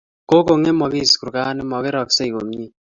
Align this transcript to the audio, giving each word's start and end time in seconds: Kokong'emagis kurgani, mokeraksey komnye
Kokong'emagis 0.29 1.11
kurgani, 1.21 1.63
mokeraksey 1.69 2.29
komnye 2.33 2.65